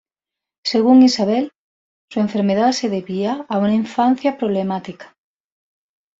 Según 0.65 1.03
Isabelle, 1.03 1.51
su 2.09 2.21
enfermedad 2.21 2.71
se 2.71 2.89
debía 2.89 3.45
a 3.47 3.59
una 3.59 3.75
infancia 3.75 4.35
problemática. 4.35 5.15